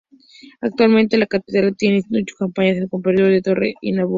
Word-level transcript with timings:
Actualmente 0.61 1.15
la 1.15 1.27
catedral 1.27 1.75
tiene 1.77 1.99
ocho 2.11 2.33
campanas 2.39 2.77
en 2.77 2.83
su 2.85 2.89
campanario 2.89 3.27
de 3.27 3.41
torre 3.43 3.75
inacabado. 3.81 4.09